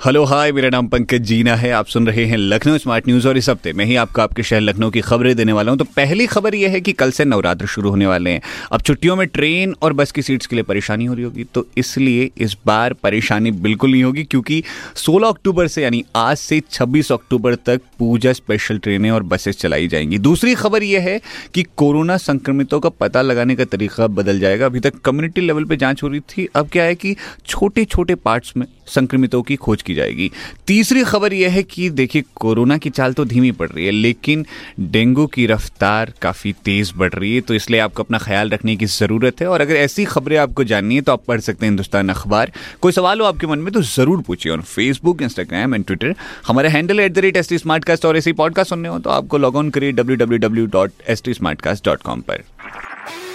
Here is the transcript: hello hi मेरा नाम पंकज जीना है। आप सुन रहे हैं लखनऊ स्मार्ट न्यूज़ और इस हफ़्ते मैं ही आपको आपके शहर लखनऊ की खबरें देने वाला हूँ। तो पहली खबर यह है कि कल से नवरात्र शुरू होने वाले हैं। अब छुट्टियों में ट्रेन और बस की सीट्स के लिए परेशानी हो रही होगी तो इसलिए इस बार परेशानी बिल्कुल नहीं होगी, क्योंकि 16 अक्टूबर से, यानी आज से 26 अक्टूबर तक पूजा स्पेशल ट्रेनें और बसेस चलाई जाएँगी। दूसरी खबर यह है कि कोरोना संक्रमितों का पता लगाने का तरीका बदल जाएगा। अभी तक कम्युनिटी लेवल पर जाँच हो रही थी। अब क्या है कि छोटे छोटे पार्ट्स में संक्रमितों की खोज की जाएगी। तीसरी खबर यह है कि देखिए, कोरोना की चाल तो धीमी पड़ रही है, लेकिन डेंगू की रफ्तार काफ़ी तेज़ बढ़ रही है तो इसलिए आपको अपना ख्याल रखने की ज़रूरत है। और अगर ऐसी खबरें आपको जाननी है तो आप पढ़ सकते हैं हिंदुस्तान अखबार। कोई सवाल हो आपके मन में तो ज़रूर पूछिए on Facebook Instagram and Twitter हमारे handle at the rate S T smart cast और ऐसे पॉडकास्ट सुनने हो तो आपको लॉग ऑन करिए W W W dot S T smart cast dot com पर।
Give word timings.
hello 0.00 0.22
hi 0.24 0.52
मेरा 0.52 0.68
नाम 0.68 0.86
पंकज 0.88 1.22
जीना 1.22 1.54
है। 1.56 1.70
आप 1.70 1.86
सुन 1.86 2.06
रहे 2.06 2.24
हैं 2.26 2.36
लखनऊ 2.36 2.78
स्मार्ट 2.78 3.08
न्यूज़ 3.08 3.26
और 3.28 3.36
इस 3.36 3.48
हफ़्ते 3.48 3.72
मैं 3.72 3.84
ही 3.84 3.96
आपको 3.96 4.20
आपके 4.22 4.42
शहर 4.42 4.60
लखनऊ 4.60 4.90
की 4.90 5.00
खबरें 5.00 5.34
देने 5.36 5.52
वाला 5.52 5.70
हूँ। 5.70 5.78
तो 5.78 5.84
पहली 5.96 6.26
खबर 6.26 6.54
यह 6.54 6.70
है 6.70 6.80
कि 6.80 6.92
कल 6.92 7.10
से 7.10 7.24
नवरात्र 7.24 7.66
शुरू 7.66 7.90
होने 7.90 8.06
वाले 8.06 8.30
हैं। 8.30 8.40
अब 8.72 8.82
छुट्टियों 8.82 9.16
में 9.16 9.26
ट्रेन 9.26 9.74
और 9.82 9.92
बस 9.92 10.12
की 10.12 10.22
सीट्स 10.22 10.46
के 10.46 10.56
लिए 10.56 10.62
परेशानी 10.62 11.04
हो 11.04 11.14
रही 11.14 11.24
होगी 11.24 11.44
तो 11.54 11.66
इसलिए 11.76 12.30
इस 12.38 12.56
बार 12.66 12.92
परेशानी 12.92 13.50
बिल्कुल 13.50 13.90
नहीं 13.90 14.02
होगी, 14.04 14.24
क्योंकि 14.24 14.62
16 14.96 15.28
अक्टूबर 15.28 15.66
से, 15.66 15.82
यानी 15.82 16.02
आज 16.16 16.36
से 16.38 16.60
26 16.62 17.12
अक्टूबर 17.12 17.54
तक 17.56 17.80
पूजा 17.98 18.32
स्पेशल 18.32 18.78
ट्रेनें 18.78 19.10
और 19.10 19.22
बसेस 19.24 19.58
चलाई 19.58 19.88
जाएँगी। 19.88 20.18
दूसरी 20.20 20.54
खबर 20.54 20.82
यह 20.82 21.02
है 21.02 21.20
कि 21.54 21.66
कोरोना 21.76 22.16
संक्रमितों 22.18 22.80
का 22.80 22.88
पता 22.90 23.22
लगाने 23.22 23.56
का 23.56 23.64
तरीका 23.66 24.06
बदल 24.08 24.40
जाएगा। 24.40 24.66
अभी 24.66 24.80
तक 24.80 25.00
कम्युनिटी 25.00 25.40
लेवल 25.40 25.64
पर 25.64 25.76
जाँच 25.76 26.02
हो 26.02 26.08
रही 26.08 26.20
थी। 26.28 26.48
अब 26.56 26.68
क्या 26.68 26.84
है 26.84 26.94
कि 26.94 27.16
छोटे 27.46 27.84
छोटे 27.84 28.14
पार्ट्स 28.16 28.56
में 28.56 28.66
संक्रमितों 28.90 29.42
की 29.42 29.56
खोज 29.58 29.82
की 29.82 29.94
जाएगी। 29.94 30.30
तीसरी 30.66 31.02
खबर 31.04 31.32
यह 31.34 31.52
है 31.52 31.62
कि 31.64 31.88
देखिए, 31.92 32.24
कोरोना 32.36 32.76
की 32.78 32.90
चाल 32.90 33.12
तो 33.12 33.24
धीमी 33.24 33.50
पड़ 33.52 33.68
रही 33.68 33.84
है, 33.84 33.90
लेकिन 33.92 34.44
डेंगू 34.80 35.26
की 35.28 35.46
रफ्तार 35.46 36.12
काफ़ी 36.22 36.52
तेज़ 36.64 36.92
बढ़ 36.96 37.12
रही 37.12 37.34
है 37.34 37.40
तो 37.40 37.54
इसलिए 37.54 37.80
आपको 37.80 38.02
अपना 38.02 38.18
ख्याल 38.18 38.50
रखने 38.50 38.76
की 38.76 38.86
ज़रूरत 38.88 39.40
है। 39.40 39.46
और 39.48 39.60
अगर 39.60 39.76
ऐसी 39.76 40.04
खबरें 40.06 40.36
आपको 40.38 40.64
जाननी 40.64 40.94
है 40.94 41.00
तो 41.00 41.12
आप 41.12 41.24
पढ़ 41.28 41.40
सकते 41.40 41.66
हैं 41.66 41.70
हिंदुस्तान 41.70 42.08
अखबार। 42.08 42.52
कोई 42.82 42.92
सवाल 42.92 43.20
हो 43.20 43.26
आपके 43.26 43.46
मन 43.46 43.58
में 43.58 43.72
तो 43.72 43.82
ज़रूर 43.84 44.22
पूछिए 44.22 44.52
on 44.52 44.60
Facebook 44.62 45.22
Instagram 45.22 45.74
and 45.74 45.84
Twitter 45.86 46.14
हमारे 46.46 46.68
handle 46.68 47.00
at 47.00 47.12
the 47.12 47.18
rate 47.18 47.36
S 47.36 47.48
T 47.48 47.58
smart 47.58 47.84
cast 47.84 48.04
और 48.04 48.16
ऐसे 48.16 48.32
पॉडकास्ट 48.34 48.70
सुनने 48.70 48.88
हो 48.88 48.98
तो 48.98 49.10
आपको 49.10 49.38
लॉग 49.38 49.56
ऑन 49.56 49.70
करिए 49.70 49.92
W 49.92 50.16
W 50.16 50.38
W 50.38 50.66
dot 50.72 50.92
S 51.08 51.22
T 51.22 51.34
smart 51.34 51.60
cast 51.60 51.84
dot 51.84 52.02
com 52.02 52.20
पर। 52.20 52.89